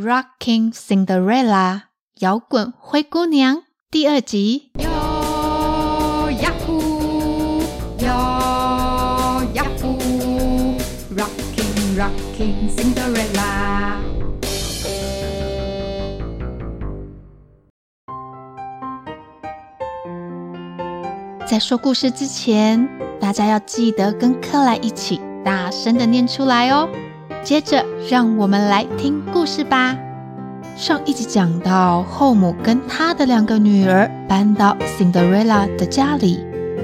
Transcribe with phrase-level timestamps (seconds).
[0.00, 1.80] Rocking Cinderella，
[2.20, 4.70] 摇滚灰姑娘第二集。
[4.78, 7.60] 哟呀呼，
[7.98, 8.06] 哟
[9.54, 9.98] 呀呼
[11.12, 13.96] ，Rocking Rocking Cinderella。
[21.44, 22.88] 在说故事之前，
[23.18, 26.88] 大家要记得跟克莱一起大声的念出来哦。
[27.44, 29.96] 接着，让我们来听故事吧。
[30.76, 36.40] 上一集讲到，后母跟她的两个女儿搬到 Cinderella 的家里，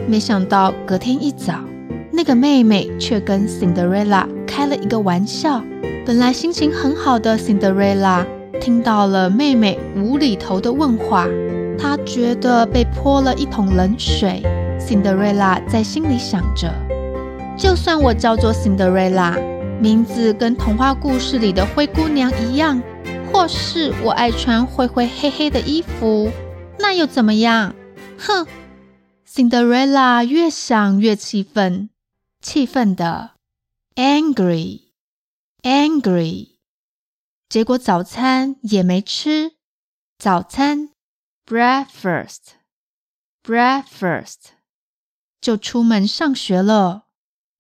[0.08, 1.54] 没想到隔天一早，
[2.10, 5.62] 那个妹妹却跟 Cinderella 开了一个玩笑。
[6.06, 8.24] 本来心情很好的 Cinderella
[8.60, 11.28] 听到了妹妹无厘头的问话，
[11.78, 14.42] 她觉得被泼了一桶冷水。
[14.80, 16.72] Cinderella 在心里想着，
[17.56, 19.53] 就算我叫做 Cinderella。
[19.84, 22.82] 名字跟童话故事里的灰姑娘一样，
[23.30, 26.32] 或是我爱穿灰灰黑黑的衣服，
[26.78, 27.74] 那又怎么样？
[28.18, 28.46] 哼
[29.28, 31.90] ！Cinderella 越想越气愤，
[32.40, 33.32] 气愤的
[33.96, 34.84] angry
[35.60, 36.56] angry。
[37.50, 39.56] 结果早餐也没吃，
[40.16, 40.88] 早餐
[41.44, 42.54] breakfast
[43.42, 44.36] breakfast
[45.42, 47.03] 就出门上学了。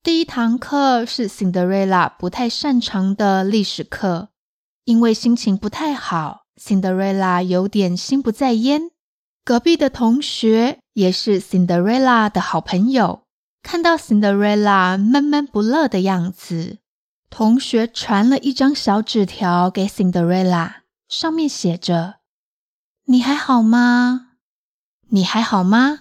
[0.04, 4.28] 第一堂课是 Cinderella 不太擅长的历史课，
[4.84, 8.90] 因为心情不太好，Cinderella 有点心不在焉。
[9.46, 13.22] 隔壁的同学也是 Cinderella 的好朋友，
[13.62, 16.80] 看到 Cinderella 闷闷不乐的样子，
[17.30, 22.16] 同学传了一张小纸条给 Cinderella，上面写着
[23.08, 24.32] ：“你还好吗？
[25.08, 26.00] 你还好吗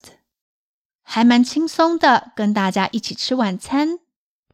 [1.03, 4.01] 还蛮轻松的，跟大家一起吃晚餐。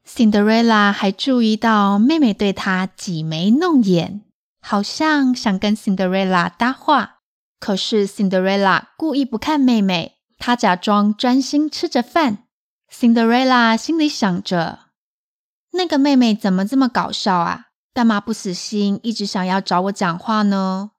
[0.06, 4.22] Cinderella 还注意到妹妹对她挤眉弄眼，
[4.60, 7.20] 好像想跟 Cinderella 搭话。
[7.60, 12.48] 可是 Cinderella 故意不看妹妹，她假装专心吃着饭。
[12.92, 14.80] Cinderella 心里想着。
[15.72, 17.68] 那个妹妹怎么这么搞笑啊？
[17.94, 20.90] 干嘛不死心，一直想要找我讲话呢？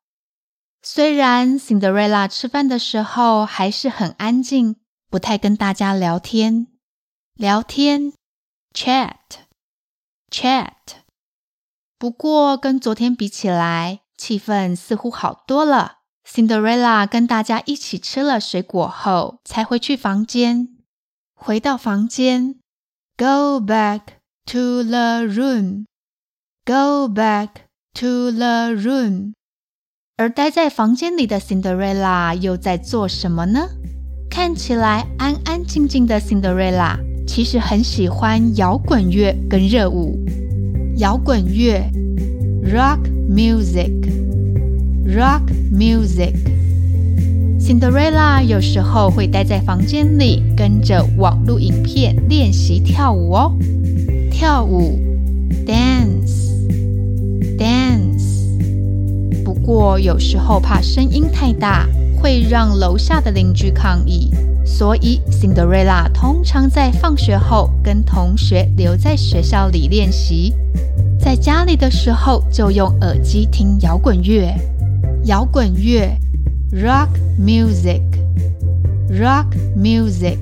[0.81, 4.77] 虽然 Cinderella 吃饭的时候还是很安静，
[5.09, 6.67] 不太跟大家聊天。
[7.35, 8.13] 聊天
[8.73, 10.67] ，chat，chat。
[11.97, 15.99] 不过跟昨天比起来，气氛似乎好多了。
[16.27, 20.72] Cinderella 跟大家一起吃了水果后，才回去房间。
[21.42, 22.56] 回到房间，
[23.16, 24.00] Go back
[24.46, 25.86] to the room.
[26.64, 27.48] Go back
[27.94, 29.32] to the room.
[30.16, 33.68] 而待在房间里的 Cinderella 又在做什么呢？
[34.30, 40.18] 看起来安安静静的 Cinderella，其实很喜欢摇滚乐跟热舞。
[40.98, 41.90] 摇滚乐，
[42.64, 43.00] Rock
[43.30, 43.86] music，Rock
[45.72, 46.34] music。
[47.65, 53.57] Cinderella 有时候会待在房间里，跟着网络影片练习跳舞哦。
[54.29, 54.99] 跳舞
[55.65, 56.33] ，Dance，Dance。
[59.45, 61.87] 不过有时候怕声音太大，
[62.21, 64.29] 会让楼下的邻居抗议，
[64.65, 70.53] 所以 Cinderella 通常在放学后跟同学留在学校里练习。
[71.17, 74.53] 在家里的时候，就用耳机听摇滚乐。
[75.23, 76.13] 摇滚乐
[76.73, 77.09] ，rock
[77.39, 79.45] music，rock
[79.77, 80.39] music。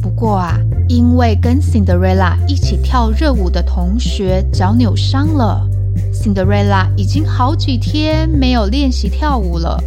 [0.00, 5.68] 不过啊，因为跟 Cinderella 一起跳热舞的同学脚扭伤了
[6.12, 9.78] ，Cinderella 已经好几天没有练习跳舞了。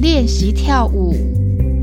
[0.00, 1.14] 练习跳舞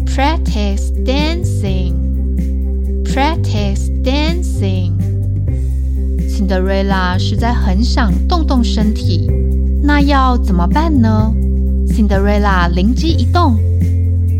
[0.05, 4.91] ，practice dancing，practice dancing。
[6.29, 9.27] Cinderella 实在很想动动身体，
[9.81, 11.33] 那要怎么办呢
[12.01, 13.59] ？Cinderella 灵机一动，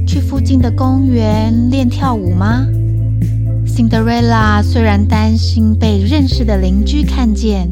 [0.08, 2.66] 去附近的公园练跳舞吗
[3.68, 7.72] ？Cinderella 虽然担心被认识的邻居看见，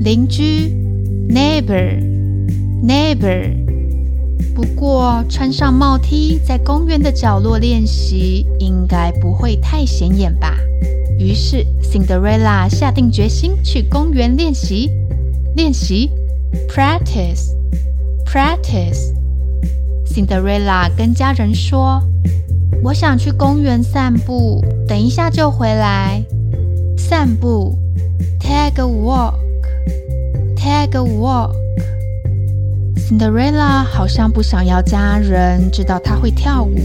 [0.00, 0.70] 邻居
[1.28, 2.00] ？Neighbor
[2.84, 3.50] neighbor，
[4.54, 10.56] 不过穿上帽 T 在公园的角落练习，应该不会太显眼吧。
[11.18, 14.88] 于是，Cinderella 下定决心去公园练习，
[15.56, 16.10] 练习
[16.68, 17.56] ？（practice）
[18.26, 22.02] Practice，Cinderella 跟家人说
[22.84, 26.22] ：“我想去公园散步，等一下就回来。”
[26.98, 27.78] 散步
[28.40, 31.52] ，take a walk，take a walk。
[32.96, 36.76] Cinderella 好像不想要家人知道她会跳舞，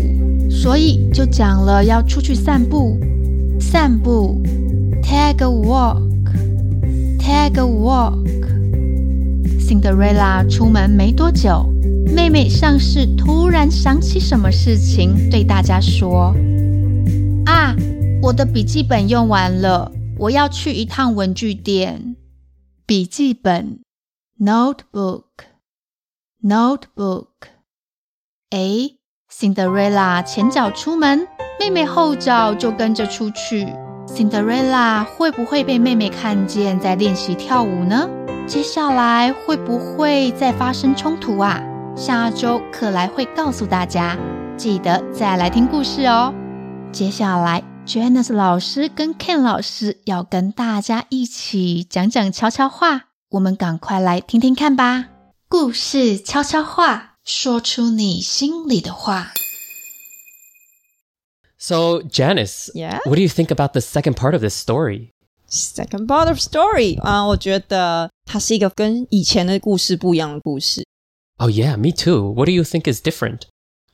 [0.49, 2.97] 所以就讲了要出去散步。
[3.59, 4.41] 散步
[5.01, 5.99] ，take a walk，take
[7.59, 8.13] a walk。
[9.71, 11.65] Cinderella 出门没多久，
[12.13, 16.35] 妹妹像是突然想起什么事情，对大家说
[17.47, 17.73] ：“啊，
[18.21, 22.17] 我的笔记本用完了，我要去一趟文具店。”
[22.85, 23.79] 笔记本
[24.41, 27.27] ，notebook，notebook。
[28.49, 28.89] 哎
[29.33, 31.25] ，Cinderella 前脚出门。
[31.61, 33.65] 妹妹后脚就跟着出去
[34.05, 38.09] ，Cinderella 会不会被妹妹看见在练习跳舞呢？
[38.51, 41.63] 接下来会不会再发生冲突啊？
[41.95, 44.17] 下周克莱会告诉大家，
[44.57, 46.33] 记得再来听故事哦。
[46.91, 55.05] 接下来，Janice 老师跟 Ken 老师要跟大家一起讲讲悄悄话，我们赶快来听听看吧。
[55.47, 59.31] 故事悄悄话，说出你心里的话。
[61.57, 62.99] So, Janice, yeah?
[63.05, 65.10] what do you think about the second part of this story?
[65.50, 70.84] Second part of story 啊，uh, 我觉得它是一个跟以前的故事不一样的故事。
[71.38, 72.32] Oh yeah, me too.
[72.32, 73.42] What do you think is different?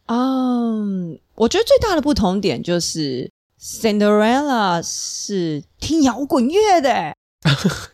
[0.07, 7.15] 嗯，um, 我觉得最大的不同点就是 Cinderella 是听摇滚乐的。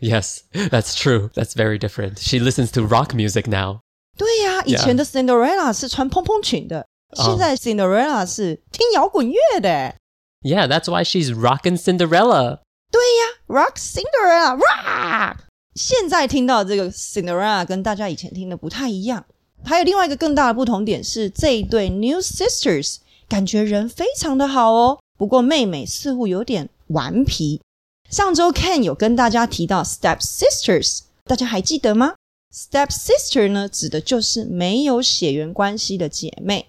[0.00, 1.30] Yes, that's true.
[1.34, 2.18] That's very different.
[2.18, 3.80] She listens to rock music now.
[4.16, 6.86] 对呀、啊，以前的 Cinderella 是穿蓬蓬裙的。
[7.14, 9.94] 现在 Cinderella 是听摇滚乐的。
[10.42, 12.60] Yeah, that's why she's rockin' Cinderella.
[12.92, 15.36] 对呀，Rock Cinderella Rock。
[15.74, 19.24] 现在听到这个 Cinderella 跟大家以前听的不太一样。
[19.64, 22.96] 还有另外一个更大的不同点是，这一对 New Sisters
[23.28, 24.98] 感觉人非常的好哦。
[25.16, 27.60] 不过妹妹似乎有点顽皮。
[28.08, 32.14] 上周 Ken 有跟大家提到 Step Sisters，大家还记得吗？
[32.54, 36.68] Step Sister 呢，指的就是没有血缘关系的姐妹。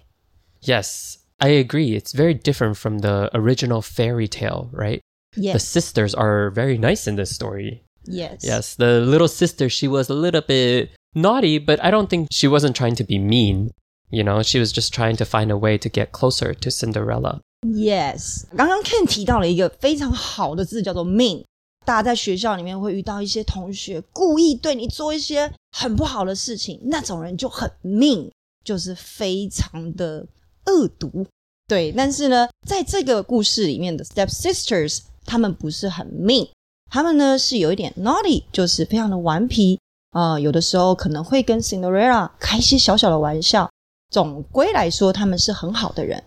[0.62, 1.98] Yes, I agree.
[1.98, 5.00] It's very different from the original fairy tale, right?
[5.36, 5.52] Yes.
[5.52, 7.82] The sisters are very nice in this story.
[8.04, 8.42] Yes.
[8.42, 12.48] Yes, the little sister, she was a little bit naughty, but I don't think she
[12.48, 13.70] wasn't trying to be mean.
[14.10, 17.40] You know, she was just trying to find a way to get closer to Cinderella.
[17.62, 18.44] Yes.
[18.56, 21.44] 刚刚 Ken 提到了一个非常好的字，叫做 mean。
[21.86, 28.30] 大家在学校里面会遇到一些同学故意对你做一些很不好的事情，那种人就很 mean，
[28.64, 30.26] 就是非常的。
[30.66, 31.26] 恶毒，
[31.66, 36.48] 对，但是呢，在这个故事里面的 step sisters， 他们不是很 mean，
[36.90, 39.78] 他们呢是有一点 naughty，就是非常的顽皮
[40.10, 43.70] 啊、呃，有的时候可能会跟 Cinderella 开一些小小的玩笑。
[44.10, 46.24] 总归来说，他们是很好的人，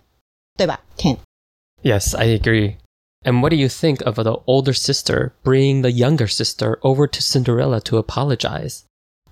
[0.56, 0.80] 对吧？
[0.96, 2.76] Ken？Yes, I agree.
[3.24, 7.20] And what do you think of the older sister bringing the younger sister over to
[7.20, 8.80] Cinderella to apologize?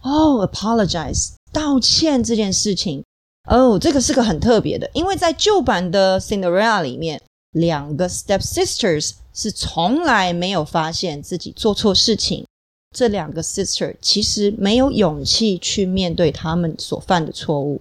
[0.02, 3.04] Oh, apologize，道歉这件事情。
[3.48, 7.22] 哦、oh，这个是个很特别的，因为在旧版的 Cinderella 里面，
[7.56, 12.46] 两个 step sisters 是从来没有发现自己做错事情。
[12.94, 17.80] 这两个 sister 其实没有勇气去面对他们所犯的错误。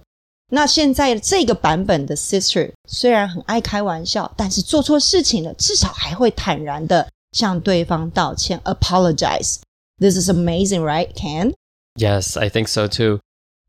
[0.50, 11.52] 那现在这个版本的 sister 虽然很爱开玩笑，但是做错事情了，至少还会坦然的向对方道歉，apologize。This is amazing, right, Ken?
[11.94, 13.20] Yes, I think so too.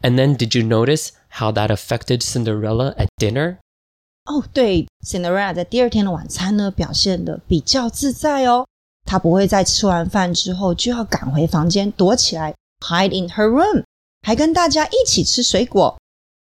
[0.02, 3.60] And then did you notice how that affected Cinderella at dinner?
[4.28, 8.66] 哦，对，Cinderella 在第二天的晚餐呢，表现得比较自在哦。
[9.06, 13.84] 她不会在吃完饭之后就要赶回房间躲起来，hide in her room，
[14.22, 15.98] 还跟大家一起吃水果。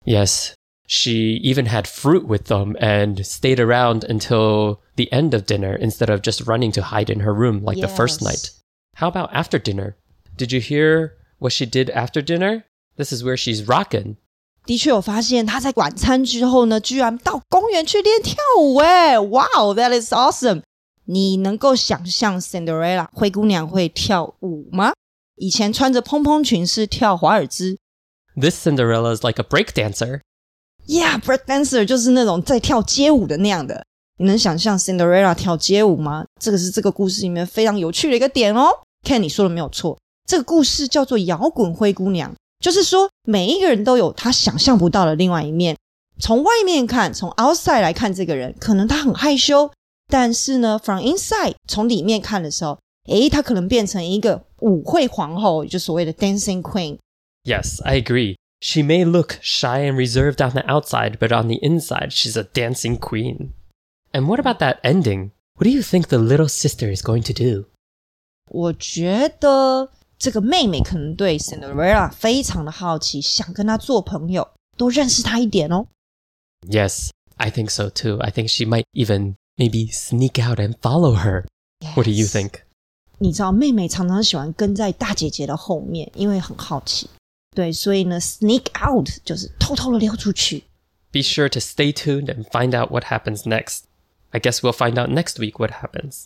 [0.04, 0.54] Yes,
[0.86, 6.10] she even had fruit with them and stayed around until the end of dinner instead
[6.10, 7.88] of just running to hide in her room like yes.
[7.88, 8.50] the first night.
[8.96, 9.96] How about after dinner?
[10.36, 12.64] Did you hear what she did after dinner?
[12.96, 14.16] This is where she's rocking.
[14.65, 18.75] 的确有发现，她在晚餐之后呢，居然到公园去练跳舞。
[18.77, 20.61] 哎哇哦 that is awesome！
[21.05, 24.93] 你能够想象 Cinderella 灰姑娘会跳舞吗？
[25.35, 27.77] 以前穿着蓬蓬裙是跳华尔兹。
[28.39, 30.21] This Cinderella is like a break dancer.
[30.87, 33.85] Yeah, break dancer 就是那种在跳街舞的那样的。
[34.17, 36.25] 你能想象 Cinderella 跳街舞吗？
[36.39, 38.69] 这个是这个故事里面非常有趣的一个点哦。
[39.03, 45.76] Ken，你说的没有错，这个故事叫做摇滚灰姑娘，就是说每一个人都有他想象不到的另外一面。
[46.20, 49.70] 从外面看，从 outside 来看这个人，可能他很害羞，
[50.08, 58.36] 但是呢，from inside 从里面看的时候，诶，他可能变成一个舞会皇后，就所谓的 dancing queen。Yes, I agree.
[58.60, 62.42] She may look shy and reserved on the outside, but on the inside, she's a
[62.42, 63.50] dancing queen.
[64.10, 65.30] And what about that ending?
[65.54, 67.66] What do you think the little sister is going to do?
[68.50, 69.90] 我觉得
[70.22, 75.86] 这个妹妹可能对 Cinderella 非常的好奇，想跟她做朋友，多认识她一点哦。
[76.68, 78.18] Yes, I think so too.
[78.18, 81.44] I think she might even maybe sneak out and follow her.
[81.80, 81.94] Yes.
[81.94, 82.62] What do you think?
[83.18, 87.08] 你知道，妹妹常常喜欢跟在大姐姐的后面，因为很好奇。
[87.54, 90.64] 对，所以呢，sneak out 就是偷偷的溜出去。
[91.10, 93.84] Be sure to stay tuned and find out what happens next.
[94.30, 96.24] I guess we'll find out next week what happens.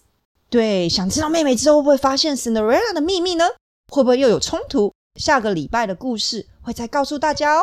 [0.50, 3.44] 对，想知道妹妹之后会不会发现 Cinderella 的秘密呢？
[3.89, 4.93] 会不会又有冲突？
[5.15, 7.61] 下个礼拜的故事会再告诉大家哦。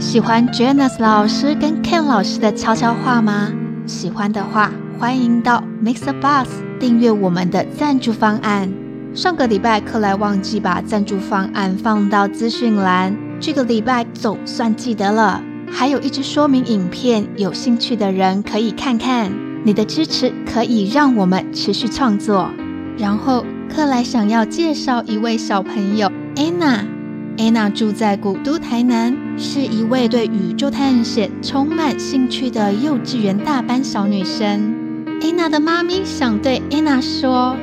[0.00, 3.52] 喜欢 Janus 老师跟 Ken 老师的悄悄话吗？
[3.86, 6.48] 喜欢的话，欢迎到 Mixer Bus
[6.80, 8.72] 订阅我们的赞助方案。
[9.14, 15.40] 上个礼拜克莱忘记把赞助方案放到资讯栏，这个礼拜总算记得了。
[15.70, 19.32] 还有一支说明影片，有兴趣的人可以看看。
[19.64, 22.50] 你的支持可以让我们持续创作。
[22.98, 26.84] 然后克莱想要介绍一位小朋友，Anna。
[27.36, 34.74] Anna 住在古都台南，是一位对宇宙探险充满兴趣的幼稚园大班小女生。
[35.20, 37.56] Anna 的妈咪想对 Anna 说。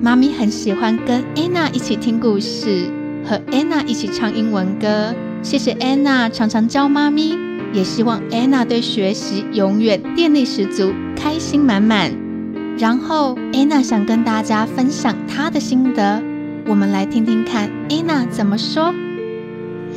[0.00, 2.88] 妈咪很喜欢跟安娜一起听故事，
[3.24, 5.14] 和安娜一起唱英文歌。
[5.42, 7.34] 谢谢安娜常常教妈咪，
[7.72, 12.27] 也希望安娜对学习永远电力十足，开心满满。
[12.78, 16.22] 然后安娜想跟大家分享她的心得，
[16.68, 18.94] 我们来听听看安娜怎么说。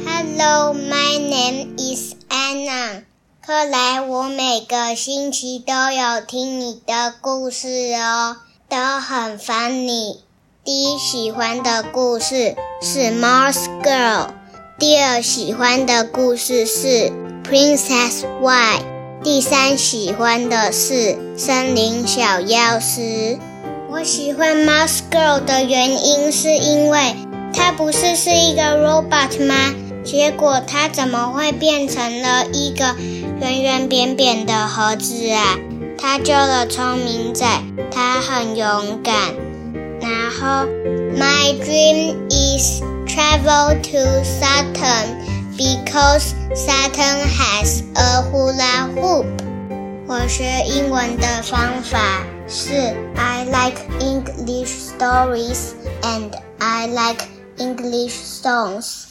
[0.03, 3.03] Hello, my name is Anna。
[3.45, 8.37] 克莱，我每个星期都有听你的故事哦。
[8.67, 10.17] 都很 funny。
[10.63, 14.27] 第一喜欢的故事是《Mouse Girl》，
[14.79, 16.87] 第二喜欢的故事是
[17.43, 18.79] 《Princess Y》，
[19.23, 20.93] 第三喜欢的是
[21.37, 23.01] 《森林小药师》。
[23.87, 27.15] 我喜欢《Mouse Girl》的原因是因为
[27.53, 29.75] 它不是是一个 robot 吗？
[30.03, 32.95] 结果它怎么会变成了一个
[33.39, 35.55] 圆圆扁扁的盒子啊？
[35.99, 37.45] 他救了聪明仔，
[37.91, 39.13] 他很勇敢。
[40.01, 40.65] 然后
[41.15, 45.20] ，My dream is travel to Saturn
[45.56, 49.26] because Saturn has a hula hoop。
[50.08, 57.24] 我学英文的方法是：I like English stories and I like
[57.58, 59.04] English songs。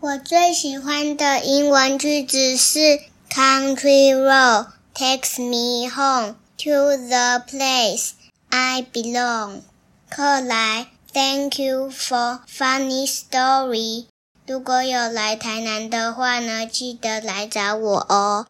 [0.00, 3.00] 我最喜欢的英文句子是：
[3.30, 8.10] Country road。Takes me home to the place
[8.50, 9.62] I belong.
[10.10, 14.06] 克莱，Thank you for funny story。
[14.47, 18.45] 如果有来台南的话呢，记得来找我哦。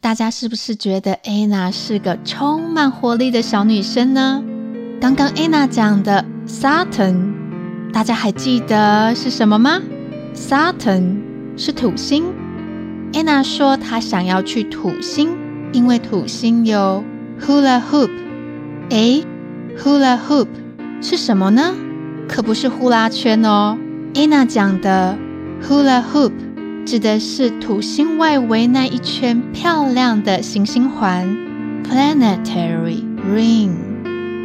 [0.00, 4.44] 大家是不是觉得 Anna 是个充满活力的小女生呢？
[5.00, 7.32] 刚刚 Anna 讲的 Saturn，
[7.92, 9.82] 大家还记得是什么吗
[10.36, 11.16] ？Saturn
[11.56, 12.32] 是土星。
[13.12, 15.36] Anna 说她想要去土星，
[15.72, 17.02] 因为土星有
[17.40, 18.10] Hula Hoop。
[18.90, 19.26] 诶
[19.76, 20.46] ，Hula Hoop
[21.02, 21.74] 是什么呢？
[22.28, 23.76] 可不是呼啦圈哦。
[24.20, 25.16] Anna 讲的
[25.66, 26.32] Hula Hoop
[26.84, 31.26] 指的是土星外围那一圈漂亮的行星环
[31.88, 33.02] Planetary
[33.34, 33.70] Ring。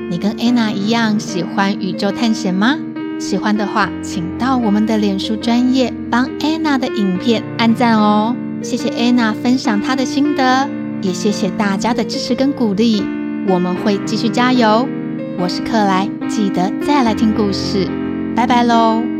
[0.10, 2.78] 你跟 Anna 一样喜欢宇宙探险吗？
[3.20, 8.34] 喜欢的话，请到我们的脸书专页帮 Anna 的影片按赞哦。
[8.62, 10.70] 谢谢 Anna 分享她的心得，
[11.02, 13.04] 也谢谢大家的支持跟鼓励。
[13.50, 14.88] 我们会继续加油。
[15.38, 17.86] 我是克莱，记得再来听故事。
[18.38, 19.15] 拜拜喽。